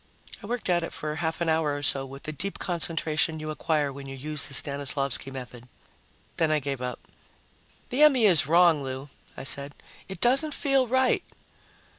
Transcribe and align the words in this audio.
I 0.41 0.47
worked 0.47 0.67
at 0.67 0.81
it 0.81 0.93
for 0.93 1.13
half 1.17 1.41
an 1.41 1.47
hour 1.49 1.75
or 1.77 1.83
so 1.83 2.07
with 2.07 2.23
the 2.23 2.31
deep 2.31 2.57
concentration 2.57 3.39
you 3.39 3.51
acquire 3.51 3.93
when 3.93 4.09
you 4.09 4.15
use 4.15 4.47
the 4.47 4.55
Stanislavsky 4.55 5.29
method. 5.29 5.67
Then 6.37 6.49
I 6.49 6.57
gave 6.57 6.81
up. 6.81 6.97
"The 7.89 8.01
M.E. 8.01 8.25
is 8.25 8.47
wrong, 8.47 8.81
Lou," 8.81 9.09
I 9.37 9.43
said. 9.43 9.75
"It 10.09 10.19
doesn't 10.19 10.55
feel 10.55 10.87
right." 10.87 11.21